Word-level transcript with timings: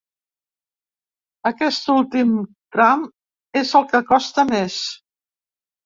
Aquest 1.51 1.85
últim 1.97 2.33
tram 2.79 3.07
és 3.65 3.79
el 3.81 3.89
que 3.95 4.05
costa 4.13 4.51
més. 4.57 4.85